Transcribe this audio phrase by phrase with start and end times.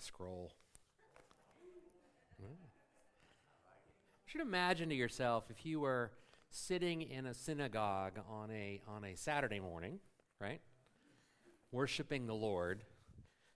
[0.00, 0.52] scroll.
[2.42, 2.48] Mm.
[2.50, 6.12] You should imagine to yourself if you were
[6.50, 10.00] sitting in a synagogue on a, on a Saturday morning,
[10.40, 10.60] right?
[11.72, 12.82] Worshiping the Lord,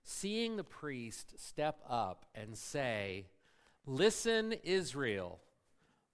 [0.04, 3.26] seeing the priest step up and say,
[3.86, 5.40] Listen, Israel,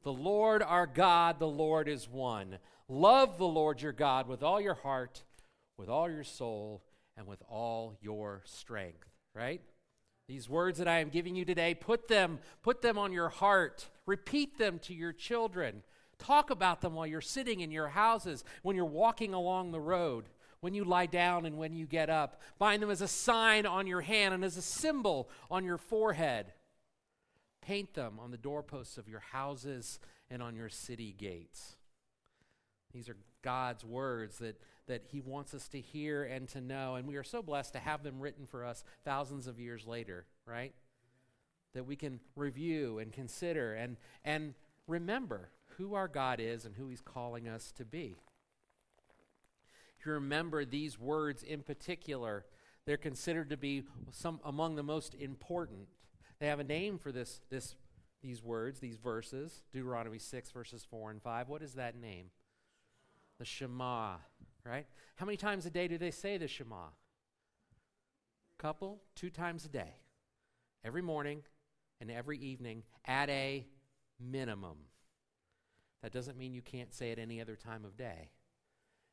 [0.02, 2.58] the Lord our God, the Lord is one.
[2.88, 5.22] Love the Lord your God with all your heart,
[5.76, 6.82] with all your soul,
[7.16, 9.60] and with all your strength, right?
[10.30, 13.88] These words that I am giving you today, put them, put them on your heart.
[14.06, 15.82] Repeat them to your children.
[16.20, 20.26] Talk about them while you're sitting in your houses, when you're walking along the road,
[20.60, 22.40] when you lie down and when you get up.
[22.60, 26.52] Bind them as a sign on your hand and as a symbol on your forehead.
[27.60, 29.98] Paint them on the doorposts of your houses
[30.30, 31.74] and on your city gates.
[32.92, 36.96] These are God's words that, that He wants us to hear and to know.
[36.96, 40.26] And we are so blessed to have them written for us thousands of years later,
[40.46, 40.74] right?
[41.74, 44.54] That we can review and consider and, and
[44.86, 48.16] remember who our God is and who He's calling us to be.
[49.98, 52.44] If you remember these words in particular,
[52.86, 55.88] they're considered to be some among the most important.
[56.38, 57.74] They have a name for this, this,
[58.22, 61.48] these words, these verses, Deuteronomy 6, verses 4 and 5.
[61.48, 62.30] What is that name?
[63.40, 64.16] The Shema,
[64.66, 64.86] right?
[65.16, 66.90] How many times a day do they say the Shema?
[68.58, 69.94] Couple, two times a day.
[70.84, 71.40] Every morning
[72.02, 73.66] and every evening at a
[74.20, 74.76] minimum.
[76.02, 78.28] That doesn't mean you can't say it any other time of day.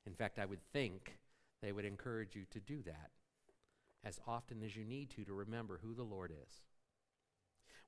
[0.05, 1.19] In fact, I would think
[1.61, 3.11] they would encourage you to do that
[4.03, 6.63] as often as you need to to remember who the Lord is.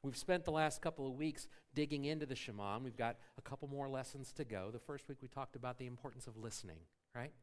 [0.03, 3.41] We've spent the last couple of weeks digging into the Shema, and we've got a
[3.41, 4.69] couple more lessons to go.
[4.71, 6.77] The first week we talked about the importance of listening,
[7.13, 7.33] right?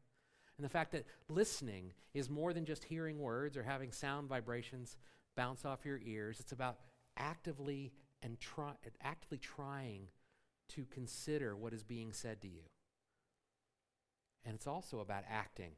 [0.57, 4.97] And the fact that listening is more than just hearing words or having sound vibrations
[5.35, 6.39] bounce off your ears.
[6.39, 6.77] It's about
[7.15, 8.71] actively and try,
[9.03, 10.07] actively trying
[10.69, 12.63] to consider what is being said to you.
[14.45, 15.73] And it's also about acting.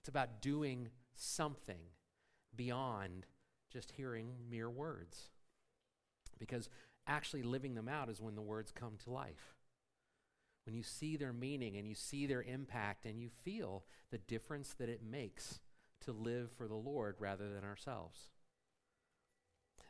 [0.00, 1.82] It's about doing something
[2.56, 3.26] beyond
[3.70, 5.28] just hearing mere words
[6.40, 6.68] because
[7.06, 9.54] actually living them out is when the words come to life.
[10.66, 14.74] When you see their meaning and you see their impact and you feel the difference
[14.78, 15.60] that it makes
[16.04, 18.30] to live for the Lord rather than ourselves.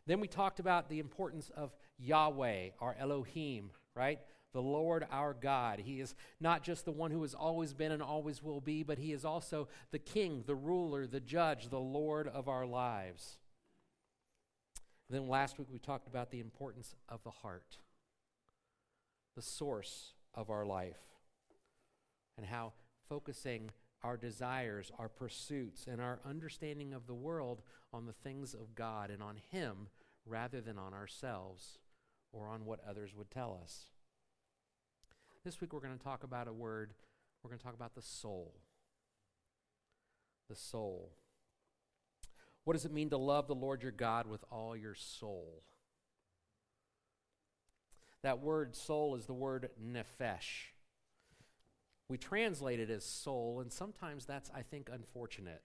[0.06, 4.18] Then we talked about the importance of Yahweh, our Elohim, right?
[4.52, 5.80] The Lord our God.
[5.80, 8.98] He is not just the one who has always been and always will be, but
[8.98, 13.38] He is also the King, the ruler, the judge, the Lord of our lives.
[15.10, 17.78] Then last week we talked about the importance of the heart,
[19.34, 21.00] the source of our life,
[22.36, 22.72] and how
[23.08, 23.70] focusing
[24.04, 27.60] our desires, our pursuits, and our understanding of the world
[27.92, 29.88] on the things of God and on Him
[30.24, 31.78] rather than on ourselves
[32.32, 33.86] or on what others would tell us.
[35.44, 36.92] This week we're going to talk about a word,
[37.42, 38.54] we're going to talk about the soul.
[40.48, 41.10] The soul.
[42.64, 45.62] What does it mean to love the Lord your God with all your soul?
[48.22, 50.72] That word soul is the word nephesh.
[52.08, 55.62] We translate it as soul, and sometimes that's, I think, unfortunate.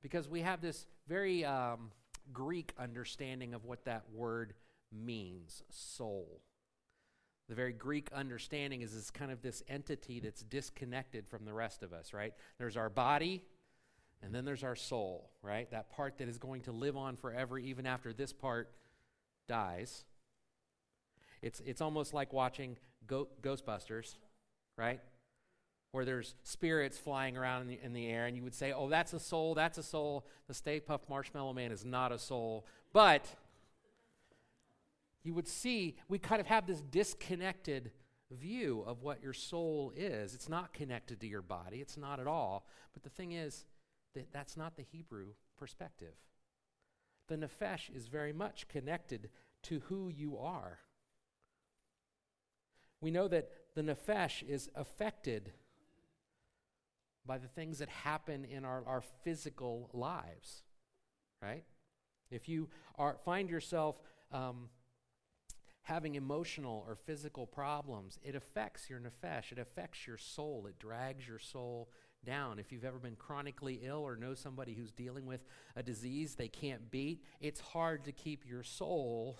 [0.00, 1.90] Because we have this very um,
[2.32, 4.54] Greek understanding of what that word
[4.92, 6.40] means soul.
[7.48, 11.82] The very Greek understanding is this kind of this entity that's disconnected from the rest
[11.82, 12.32] of us, right?
[12.58, 13.42] There's our body,
[14.24, 15.70] and then there's our soul, right?
[15.70, 18.70] That part that is going to live on forever even after this part
[19.48, 20.04] dies.
[21.42, 24.16] It's, it's almost like watching Go- Ghostbusters,
[24.78, 25.00] right?
[25.92, 28.88] Where there's spirits flying around in the, in the air, and you would say, oh,
[28.88, 30.26] that's a soul, that's a soul.
[30.48, 32.66] The Stay Puft Marshmallow Man is not a soul.
[32.94, 33.26] But
[35.22, 37.90] you would see we kind of have this disconnected
[38.30, 40.34] view of what your soul is.
[40.34, 42.66] It's not connected to your body, it's not at all.
[42.94, 43.66] But the thing is,
[44.14, 45.28] that that's not the Hebrew
[45.58, 46.14] perspective.
[47.28, 49.30] The nephesh is very much connected
[49.64, 50.80] to who you are.
[53.00, 55.52] We know that the nephesh is affected
[57.26, 60.62] by the things that happen in our, our physical lives,
[61.42, 61.64] right?
[62.30, 64.00] If you are, find yourself
[64.30, 64.68] um,
[65.82, 71.26] having emotional or physical problems, it affects your nephesh, it affects your soul, it drags
[71.26, 71.88] your soul
[72.24, 72.58] down.
[72.58, 75.44] If you've ever been chronically ill or know somebody who's dealing with
[75.76, 79.38] a disease they can't beat, it's hard to keep your soul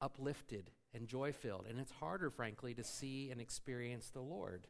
[0.00, 1.66] uplifted and joy filled.
[1.68, 4.66] And it's harder, frankly, to see and experience the Lord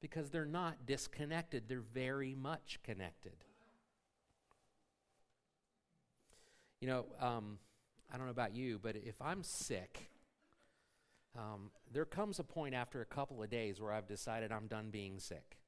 [0.00, 3.44] because they're not disconnected, they're very much connected.
[6.80, 7.58] You know, um,
[8.12, 10.10] I don't know about you, but if I'm sick,
[11.36, 14.90] um, there comes a point after a couple of days where I've decided I'm done
[14.90, 15.58] being sick.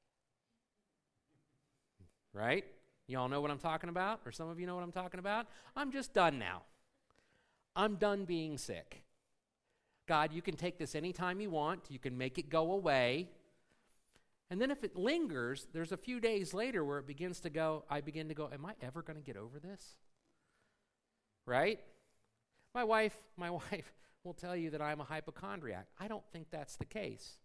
[2.33, 2.65] Right?
[3.07, 4.21] You all know what I'm talking about?
[4.25, 5.47] Or some of you know what I'm talking about?
[5.75, 6.63] I'm just done now.
[7.75, 9.03] I'm done being sick.
[10.07, 13.29] God, you can take this anytime you want, you can make it go away.
[14.49, 17.85] And then if it lingers, there's a few days later where it begins to go,
[17.89, 19.95] I begin to go, Am I ever going to get over this?
[21.45, 21.79] Right?
[22.75, 23.93] My wife, my wife
[24.23, 25.87] will tell you that I'm a hypochondriac.
[25.99, 27.37] I don't think that's the case.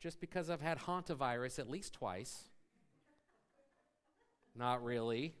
[0.00, 2.50] Just because I've had hantavirus at least twice.
[4.58, 5.34] Not really.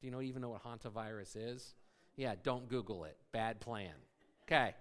[0.00, 1.74] Do you know even know what hantavirus is?
[2.16, 3.16] Yeah, don't Google it.
[3.32, 3.94] Bad plan.
[4.44, 4.74] Okay.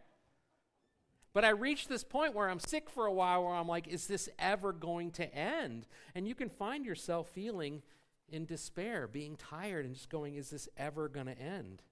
[1.33, 4.07] But I reached this point where I'm sick for a while where I'm like, is
[4.07, 5.85] this ever going to end?
[6.15, 7.83] And you can find yourself feeling
[8.29, 11.83] in despair, being tired, and just going, is this ever going to end?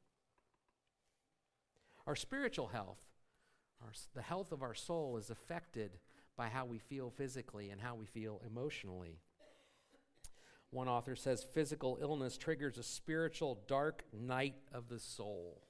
[2.08, 3.00] Our spiritual health,
[3.82, 6.00] our, the health of our soul, is affected
[6.36, 9.20] by how we feel physically and how we feel emotionally.
[10.76, 15.62] One author says physical illness triggers a spiritual dark night of the soul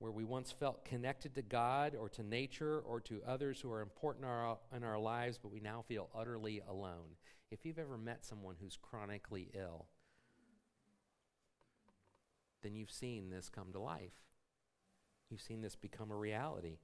[0.00, 3.80] where we once felt connected to God or to nature or to others who are
[3.80, 4.26] important
[4.70, 7.16] in our, lives, but we now feel utterly alone.
[7.50, 9.86] If you've ever met someone who's chronically ill,
[12.62, 14.12] then you've seen this come to life.
[15.30, 16.80] You've seen this become a reality.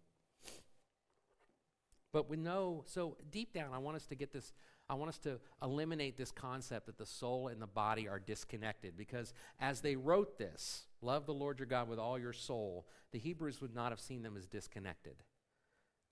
[2.10, 4.52] But we know, so deep down, I want us to get this,
[4.88, 8.96] I want us to eliminate this concept that the soul and the body are disconnected
[8.96, 13.18] because as they wrote this, love the Lord your God with all your soul, the
[13.18, 15.22] Hebrews would not have seen them as disconnected.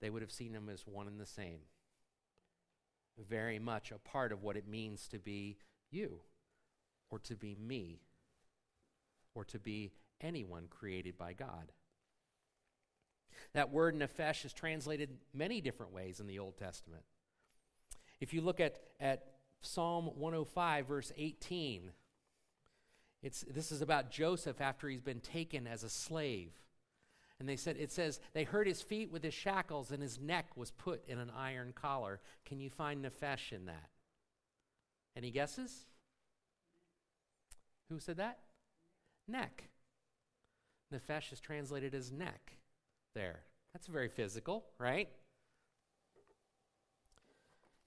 [0.01, 1.59] They would have seen them as one and the same.
[3.29, 5.57] Very much a part of what it means to be
[5.91, 6.21] you,
[7.11, 8.01] or to be me,
[9.35, 9.91] or to be
[10.21, 11.71] anyone created by God.
[13.53, 17.03] That word nephesh is translated many different ways in the Old Testament.
[18.21, 19.25] If you look at, at
[19.61, 21.91] Psalm 105, verse 18,
[23.23, 26.51] it's, this is about Joseph after he's been taken as a slave.
[27.39, 30.55] And they said, it says, they hurt his feet with his shackles and his neck
[30.55, 32.19] was put in an iron collar.
[32.45, 33.89] Can you find Nephesh in that?
[35.17, 35.85] Any guesses?
[37.89, 38.37] Who said that?
[39.27, 39.69] Neck.
[40.93, 42.53] Nephesh is translated as neck
[43.15, 43.41] there.
[43.73, 45.09] That's very physical, right?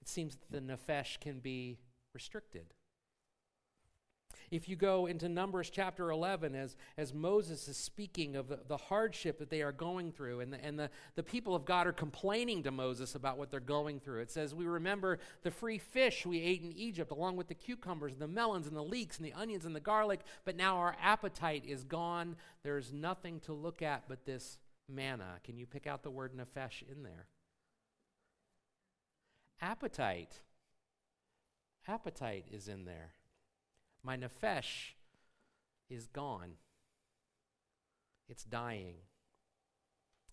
[0.05, 1.79] It seems that the Nephesh can be
[2.13, 2.75] restricted.
[4.51, 8.77] If you go into Numbers chapter 11, as, as Moses is speaking of the, the
[8.77, 11.91] hardship that they are going through, and, the, and the, the people of God are
[11.91, 16.23] complaining to Moses about what they're going through, it says, We remember the free fish
[16.23, 19.25] we ate in Egypt, along with the cucumbers, and the melons, and the leeks, and
[19.25, 22.35] the onions, and the garlic, but now our appetite is gone.
[22.61, 25.39] There's nothing to look at but this manna.
[25.43, 27.25] Can you pick out the word nephesh in there?
[29.61, 30.41] Appetite.
[31.87, 33.13] Appetite is in there.
[34.03, 34.93] My nephesh
[35.89, 36.53] is gone.
[38.27, 38.95] It's dying.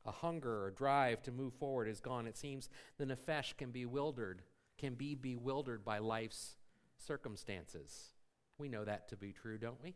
[0.05, 2.27] A hunger or drive to move forward is gone.
[2.27, 4.43] It seems the nephesh can be bewildered,
[4.79, 6.57] can be bewildered by life's
[6.99, 8.15] circumstances.
[8.59, 9.95] We know that to be true, don't we?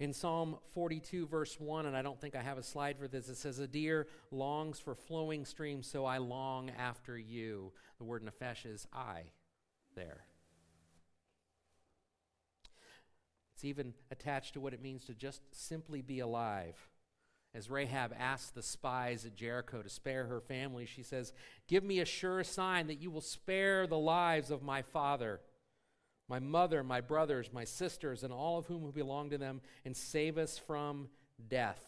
[0.00, 3.28] In Psalm 42, verse 1, and I don't think I have a slide for this,
[3.28, 7.72] it says, A deer longs for flowing streams, so I long after you.
[7.98, 9.24] The word nephesh is I
[9.96, 10.24] there.
[13.54, 16.76] It's even attached to what it means to just simply be alive.
[17.54, 21.32] As Rahab asks the spies at Jericho to spare her family, she says,
[21.66, 25.40] Give me a sure sign that you will spare the lives of my father,
[26.28, 29.96] my mother, my brothers, my sisters, and all of whom who belong to them, and
[29.96, 31.08] save us from
[31.48, 31.82] death.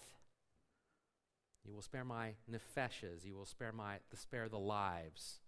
[1.67, 3.25] You will spare my nepheshes.
[3.25, 5.41] You will spare, my, spare the lives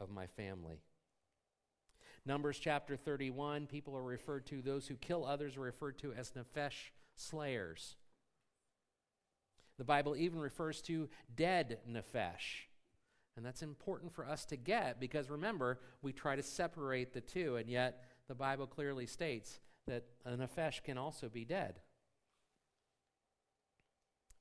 [0.00, 0.80] of my family.
[2.26, 6.32] Numbers chapter 31, people are referred to, those who kill others are referred to as
[6.32, 7.96] nephesh slayers.
[9.76, 12.68] The Bible even refers to dead nephesh.
[13.36, 17.56] And that's important for us to get because remember, we try to separate the two,
[17.56, 21.80] and yet the Bible clearly states that a nephesh can also be dead.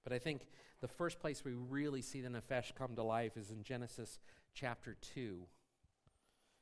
[0.04, 0.48] But I think
[0.82, 4.20] the first place we really see the nephesh come to life is in Genesis
[4.54, 5.40] chapter 2.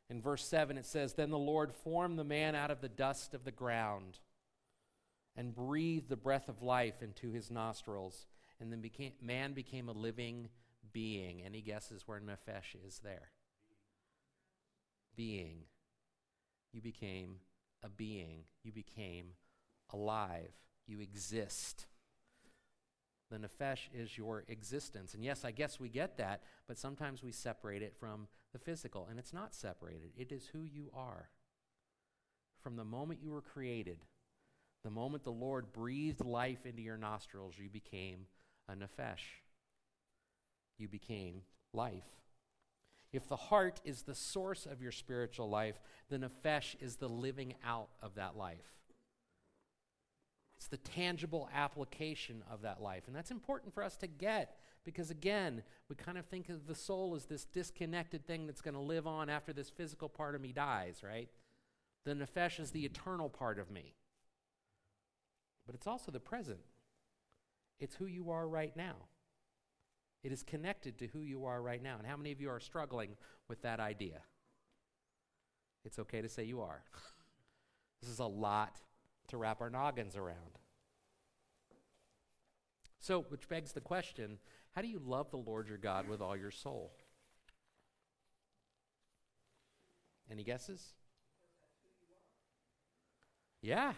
[0.10, 3.34] In verse 7, it says, Then the Lord formed the man out of the dust
[3.34, 4.20] of the ground
[5.36, 8.28] and breathed the breath of life into his nostrils.
[8.60, 10.50] And then became, man became a living
[10.94, 11.44] being.
[11.44, 13.32] Any guesses where Nephesh is there?
[15.16, 15.64] Being.
[16.74, 17.38] You became
[17.84, 19.34] a being, you became
[19.92, 20.52] alive.
[20.88, 21.88] You exist.
[23.30, 25.14] The nephesh is your existence.
[25.14, 29.08] And yes, I guess we get that, but sometimes we separate it from the physical,
[29.10, 30.12] and it's not separated.
[30.18, 31.30] It is who you are.
[32.60, 34.00] From the moment you were created,
[34.84, 38.26] the moment the Lord breathed life into your nostrils, you became
[38.68, 39.41] a nephesh.
[40.78, 41.42] You became
[41.74, 42.04] life.
[43.14, 47.56] If the heart is the source of your spiritual life, the nephesh is the living
[47.66, 48.82] out of that life.
[50.56, 53.04] It's the tangible application of that life.
[53.08, 56.76] And that's important for us to get because, again, we kind of think of the
[56.76, 60.42] soul as this disconnected thing that's going to live on after this physical part of
[60.42, 61.30] me dies, right?
[62.06, 63.96] The nephesh is the eternal part of me.
[65.66, 66.60] But it's also the present,
[67.80, 68.96] it's who you are right now.
[70.24, 71.98] It is connected to who you are right now.
[71.98, 73.12] And how many of you are struggling
[73.48, 74.22] with that idea?
[75.84, 76.84] It's okay to say you are.
[78.02, 78.80] this is a lot
[79.30, 80.60] to wrap our noggins around.
[83.00, 84.38] So, which begs the question
[84.76, 86.94] how do you love the Lord your God with all your soul?
[90.32, 90.94] Any guesses?
[93.62, 93.94] Yeah.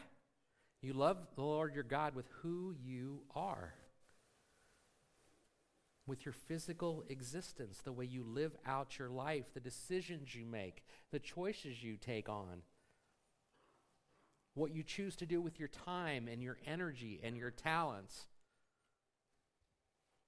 [0.81, 3.73] You love the Lord your God with who you are.
[6.05, 10.83] With your physical existence, the way you live out your life, the decisions you make,
[11.11, 12.63] the choices you take on
[14.55, 18.27] what you choose to do with your time and your energy and your talents.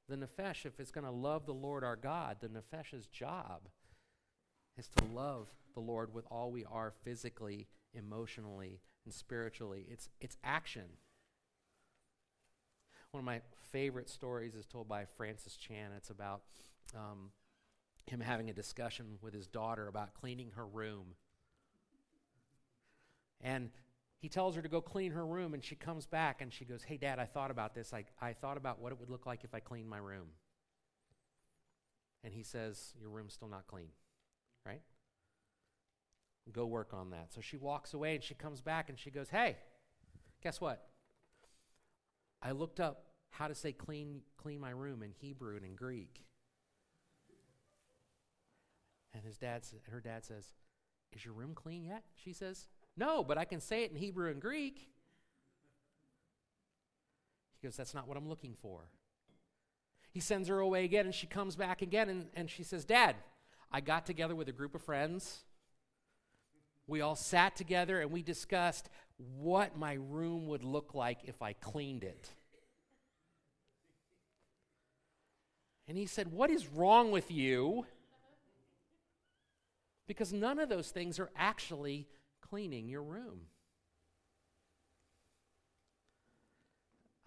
[0.09, 3.69] The nephesh, if it's going to love the Lord our God, the nephesh's job
[4.77, 9.85] is to love the Lord with all we are physically, emotionally, and spiritually.
[9.89, 10.85] It's, it's action.
[13.15, 13.39] One of my
[13.71, 15.91] favorite stories is told by Francis Chan.
[15.95, 16.41] It's about
[16.93, 17.31] um,
[18.07, 21.15] him having a discussion with his daughter about cleaning her room.
[23.39, 23.69] And
[24.17, 26.83] he tells her to go clean her room, and she comes back and she goes,
[26.83, 27.93] Hey, Dad, I thought about this.
[27.93, 30.27] I, I thought about what it would look like if I cleaned my room.
[32.21, 33.91] And he says, Your room's still not clean,
[34.65, 34.81] right?
[36.51, 37.31] Go work on that.
[37.33, 39.55] So she walks away and she comes back and she goes, Hey,
[40.43, 40.89] guess what?
[42.43, 43.04] I looked up
[43.37, 46.23] how to say clean, clean my room in Hebrew and in Greek.
[49.13, 50.45] And his dad, her dad says,
[51.13, 52.03] Is your room clean yet?
[52.15, 54.87] She says, no, but I can say it in Hebrew and Greek.
[57.59, 58.81] He goes, That's not what I'm looking for.
[60.11, 63.17] He sends her away again, and she comes back again, and, and she says, Dad,
[63.71, 65.43] I got together with a group of friends.
[66.87, 71.53] We all sat together and we discussed what my room would look like if I
[71.53, 72.29] cleaned it.
[75.87, 77.85] And he said, What is wrong with you?
[80.07, 82.07] Because none of those things are actually
[82.41, 83.41] cleaning your room.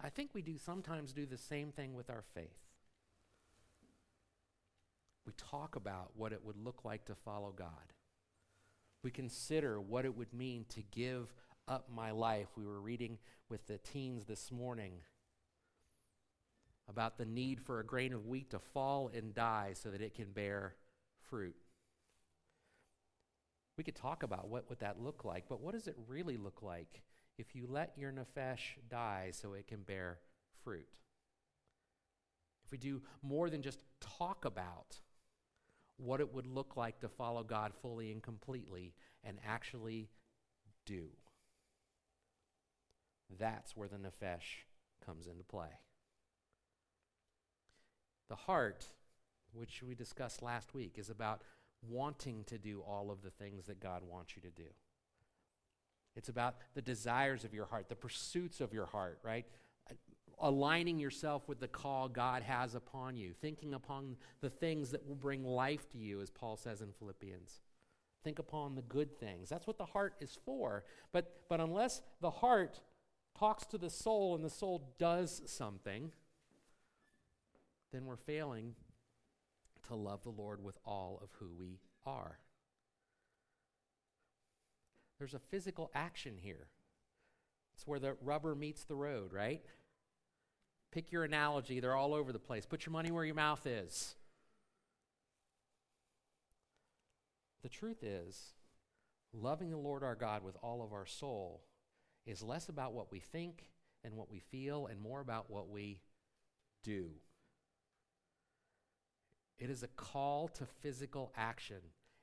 [0.01, 2.47] I think we do sometimes do the same thing with our faith.
[5.25, 7.93] We talk about what it would look like to follow God.
[9.03, 11.33] We consider what it would mean to give
[11.67, 12.47] up my life.
[12.55, 13.17] We were reading
[13.49, 14.93] with the teens this morning
[16.89, 20.15] about the need for a grain of wheat to fall and die so that it
[20.15, 20.75] can bear
[21.29, 21.55] fruit.
[23.77, 26.61] We could talk about what would that look like, but what does it really look
[26.61, 27.03] like
[27.37, 30.17] if you let your nephesh die so it can bear
[30.63, 30.99] fruit?
[32.65, 34.99] If we do more than just talk about
[35.97, 38.93] what it would look like to follow God fully and completely
[39.23, 40.09] and actually
[40.85, 41.07] do.
[43.37, 44.65] That's where the nephesh
[45.05, 45.69] comes into play.
[48.29, 48.85] The heart,
[49.53, 51.41] which we discussed last week, is about
[51.87, 54.69] wanting to do all of the things that God wants you to do.
[56.15, 59.45] It's about the desires of your heart, the pursuits of your heart, right?
[60.39, 65.15] Aligning yourself with the call God has upon you, thinking upon the things that will
[65.15, 67.61] bring life to you, as Paul says in Philippians.
[68.23, 69.49] Think upon the good things.
[69.49, 70.83] That's what the heart is for.
[71.13, 72.81] But, but unless the heart
[73.37, 76.11] talks to the soul and the soul does something,
[77.91, 78.75] then we're failing
[79.87, 82.39] to love the Lord with all of who we are.
[85.17, 86.67] There's a physical action here.
[87.75, 89.65] It's where the rubber meets the road, right?
[90.91, 92.65] Pick your analogy, they're all over the place.
[92.65, 94.15] Put your money where your mouth is.
[97.61, 98.53] The truth is,
[99.33, 101.61] loving the Lord our God with all of our soul
[102.25, 103.69] is less about what we think
[104.03, 105.99] and what we feel and more about what we
[106.83, 107.09] do.
[109.59, 111.81] It is a call to physical action.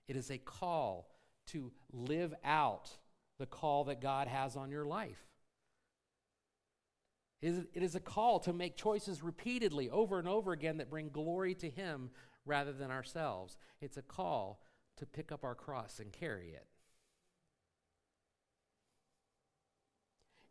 [0.09, 1.11] It is a call
[1.49, 2.91] to live out
[3.39, 5.23] the call that God has on your life.
[7.43, 11.55] It is a call to make choices repeatedly over and over again that bring glory
[11.57, 12.11] to Him
[12.47, 13.59] rather than ourselves.
[13.81, 14.63] It's a call
[14.97, 16.67] to pick up our cross and carry it.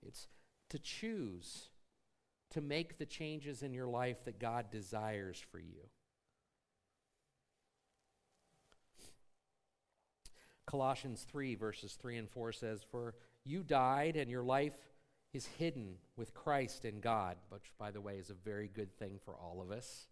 [0.06, 0.27] It's
[0.70, 1.70] to choose
[2.51, 5.89] to make the changes in your life that God desires for you.
[10.66, 14.76] Colossians 3, verses 3 and 4 says, For you died, and your life
[15.34, 19.20] is hidden with Christ in God, which, by the way, is a very good thing
[19.24, 20.08] for all of us.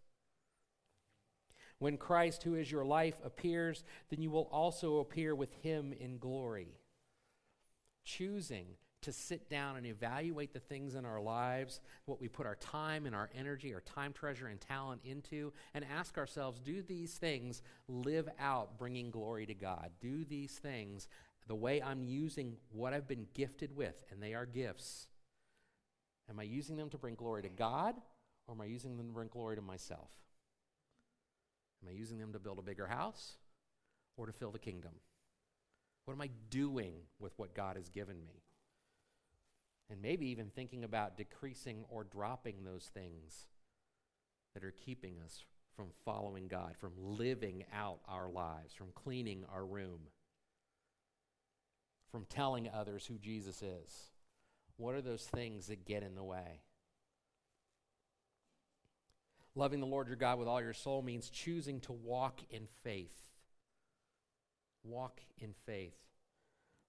[1.78, 6.18] When Christ, who is your life, appears, then you will also appear with him in
[6.18, 6.78] glory.
[8.04, 8.66] Choosing
[9.04, 13.06] to sit down and evaluate the things in our lives, what we put our time
[13.06, 17.62] and our energy, our time, treasure, and talent into, and ask ourselves do these things
[17.88, 19.90] live out bringing glory to God?
[20.00, 21.08] Do these things,
[21.46, 25.08] the way I'm using what I've been gifted with, and they are gifts,
[26.30, 27.94] am I using them to bring glory to God,
[28.46, 30.10] or am I using them to bring glory to myself?
[31.82, 33.36] Am I using them to build a bigger house
[34.16, 34.92] or to fill the kingdom?
[36.06, 38.42] What am I doing with what God has given me?
[39.90, 43.46] And maybe even thinking about decreasing or dropping those things
[44.54, 45.44] that are keeping us
[45.76, 50.00] from following God, from living out our lives, from cleaning our room,
[52.10, 54.10] from telling others who Jesus is.
[54.76, 56.62] What are those things that get in the way?
[59.56, 63.16] Loving the Lord your God with all your soul means choosing to walk in faith.
[64.82, 65.96] Walk in faith.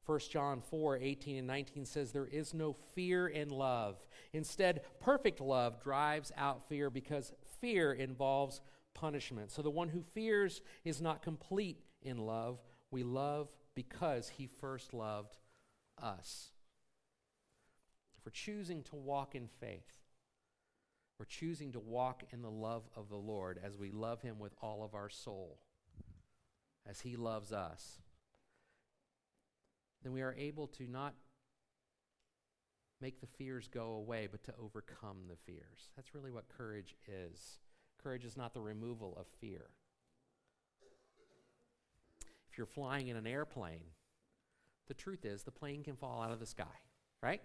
[0.06, 3.98] 1 John 4 18 and 19 says, There is no fear in love.
[4.34, 8.62] Instead, perfect love drives out fear because fear involves
[8.94, 9.52] punishment.
[9.52, 12.62] So the one who fears is not complete in love.
[12.92, 15.38] We love because he first loved
[16.02, 16.52] us.
[18.18, 20.04] If we're choosing to walk in faith,
[21.20, 24.54] we're choosing to walk in the love of the Lord as we love him with
[24.62, 25.58] all of our soul,
[26.88, 28.02] as he loves us
[30.06, 31.16] then we are able to not
[33.02, 35.90] make the fears go away, but to overcome the fears.
[35.96, 37.58] That's really what courage is.
[38.02, 39.66] Courage is not the removal of fear.
[42.52, 43.88] If you're flying in an airplane,
[44.88, 46.66] the truth is the plane can fall out of the sky,
[47.24, 47.42] right?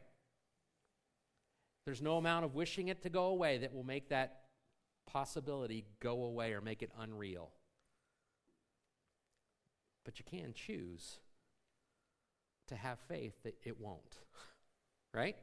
[1.86, 4.42] There's no amount of wishing it to go away that will make that
[5.06, 7.52] possibility go away or make it unreal.
[10.04, 11.20] But you can choose
[12.70, 14.18] to have faith that it won't.
[15.12, 15.34] Right?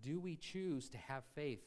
[0.00, 1.64] Do we choose to have faith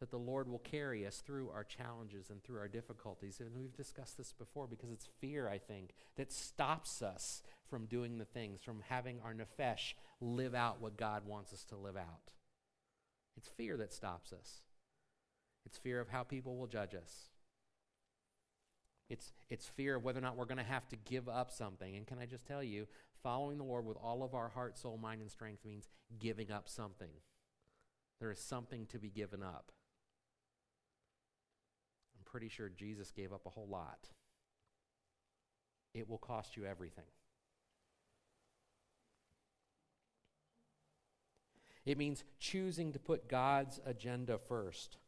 [0.00, 3.38] that the Lord will carry us through our challenges and through our difficulties?
[3.38, 8.18] And we've discussed this before because it's fear, I think, that stops us from doing
[8.18, 12.32] the things, from having our nephesh live out what God wants us to live out.
[13.36, 14.62] It's fear that stops us.
[15.64, 17.30] It's fear of how people will judge us.
[19.08, 21.96] It's, it's fear of whether or not we're going to have to give up something.
[21.96, 22.86] And can I just tell you,
[23.22, 25.88] following the Lord with all of our heart, soul, mind, and strength means
[26.18, 27.10] giving up something.
[28.20, 29.72] There is something to be given up.
[32.16, 34.08] I'm pretty sure Jesus gave up a whole lot.
[35.94, 37.04] It will cost you everything.
[41.84, 44.98] It means choosing to put God's agenda first.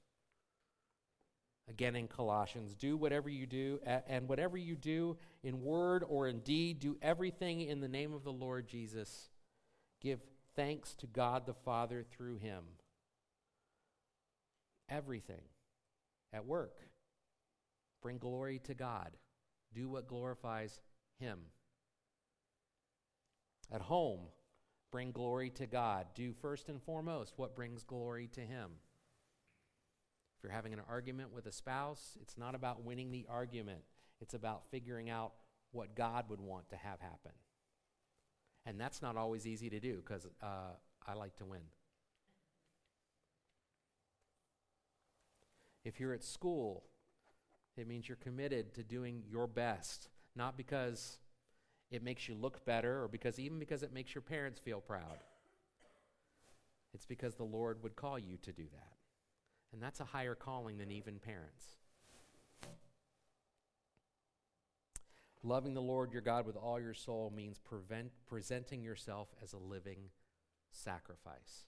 [1.68, 6.40] Again in Colossians, do whatever you do, and whatever you do in word or in
[6.40, 9.28] deed, do everything in the name of the Lord Jesus.
[10.00, 10.20] Give
[10.56, 12.64] thanks to God the Father through him.
[14.88, 15.42] Everything.
[16.32, 16.80] At work,
[18.02, 19.16] bring glory to God.
[19.74, 20.80] Do what glorifies
[21.18, 21.38] him.
[23.72, 24.20] At home,
[24.90, 26.06] bring glory to God.
[26.14, 28.72] Do first and foremost what brings glory to him.
[30.38, 33.80] If you're having an argument with a spouse, it's not about winning the argument,
[34.20, 35.32] it's about figuring out
[35.72, 37.32] what God would want to have happen.
[38.64, 40.74] And that's not always easy to do because uh,
[41.04, 41.62] I like to win.
[45.84, 46.84] If you're at school,
[47.76, 51.18] it means you're committed to doing your best, not because
[51.90, 55.18] it makes you look better or because even because it makes your parents feel proud.
[56.94, 58.97] It's because the Lord would call you to do that.
[59.72, 61.76] And that's a higher calling than even parents.
[65.42, 69.58] Loving the Lord your God with all your soul means prevent, presenting yourself as a
[69.58, 70.10] living
[70.70, 71.64] sacrifice.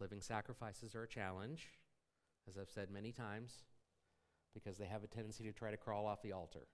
[0.00, 1.68] Living sacrifices are a challenge,
[2.48, 3.64] as I've said many times,
[4.54, 6.66] because they have a tendency to try to crawl off the altar.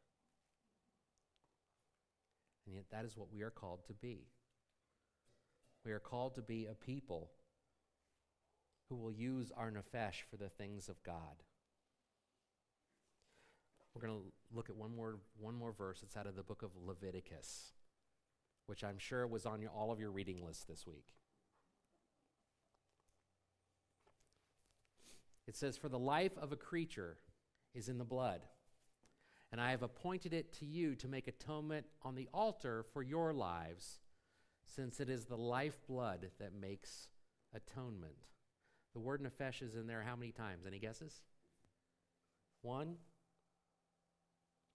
[2.66, 4.26] And yet, that is what we are called to be.
[5.85, 7.30] We are called to be a people
[8.92, 11.42] who will use our nephesh for the things of God.
[13.94, 16.00] We're going to look at one more, one more verse.
[16.02, 17.72] It's out of the book of Leviticus,
[18.66, 21.07] which I'm sure was on your, all of your reading lists this week.
[25.48, 27.16] It says, For the life of a creature
[27.74, 28.42] is in the blood,
[29.50, 33.33] and I have appointed it to you to make atonement on the altar for your
[33.33, 34.00] lives,
[34.66, 37.09] since it is the lifeblood that makes
[37.55, 38.16] atonement.
[38.94, 40.66] The word nephesh is in there how many times?
[40.66, 41.22] Any guesses?
[42.61, 42.96] One?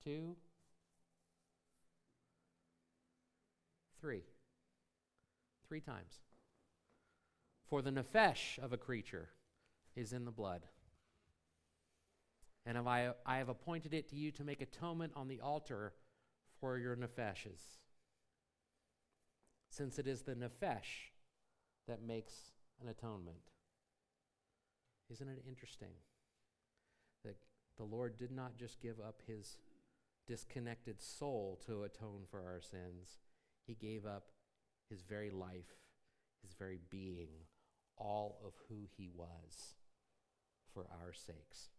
[0.03, 0.35] Two?
[4.01, 4.23] Three.
[5.67, 6.21] Three times.
[7.69, 9.29] For the nephesh of a creature
[9.95, 10.63] is in the blood.
[12.65, 15.93] And have I, I have appointed it to you to make atonement on the altar
[16.59, 17.77] for your nepheshes.
[19.69, 21.11] Since it is the nephesh
[21.87, 22.33] that makes
[22.81, 23.37] an atonement.
[25.11, 25.93] Isn't it interesting
[27.23, 27.37] that
[27.77, 29.57] the Lord did not just give up his
[30.27, 33.19] disconnected soul to atone for our sins,
[33.65, 34.25] he gave up
[34.89, 35.79] his very life,
[36.41, 37.29] his very being,
[37.97, 39.75] all of who he was
[40.73, 41.69] for our sakes.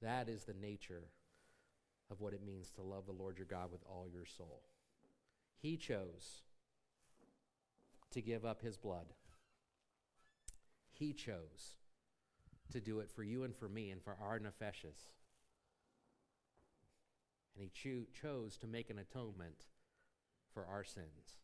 [0.00, 1.10] That is the nature
[2.10, 4.62] of what it means to love the Lord your God with all your soul.
[5.60, 6.42] He chose
[8.12, 9.06] to give up his blood.
[10.98, 11.76] He chose
[12.72, 15.06] to do it for you and for me and for our nepheshes.
[17.54, 19.66] And he cho- chose to make an atonement
[20.52, 21.38] for our sins.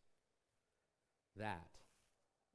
[1.37, 1.67] That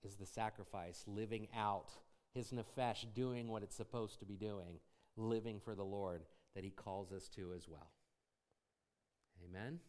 [0.03, 1.91] is the sacrifice, living out
[2.35, 4.79] his nephesh, doing what it's supposed to be doing,
[5.17, 6.23] living for the Lord
[6.55, 7.91] that he calls us to as well.
[9.45, 9.81] Amen.